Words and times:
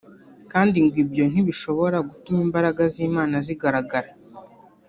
kandi 0.51 0.77
ngo 0.85 0.95
ibyo 1.03 1.23
ntibishobora 1.31 1.97
gutuma 2.09 2.39
imbaraga 2.47 2.81
z’Imana 2.93 3.35
zigaragara 3.45 4.09